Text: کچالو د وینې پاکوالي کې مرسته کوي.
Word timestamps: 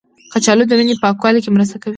کچالو 0.33 0.63
د 0.67 0.71
وینې 0.77 0.95
پاکوالي 1.03 1.39
کې 1.43 1.49
مرسته 1.55 1.75
کوي. 1.81 1.89